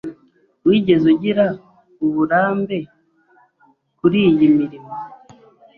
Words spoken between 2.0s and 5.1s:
uburambe kuriyi mirimo?